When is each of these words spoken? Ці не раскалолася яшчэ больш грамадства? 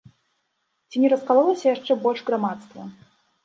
Ці 0.89 1.03
не 1.03 1.11
раскалолася 1.13 1.65
яшчэ 1.75 2.01
больш 2.09 2.19
грамадства? 2.33 2.81